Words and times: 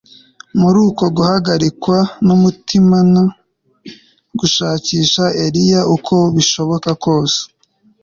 Muri 0.59 0.77
uko 0.87 1.03
guhagarikwa 1.15 1.97
umutimano 2.35 3.21
gushakisha 4.39 5.23
Eliya 5.45 5.81
uko 5.95 6.15
bishoboka 6.35 6.89
kose 7.05 7.39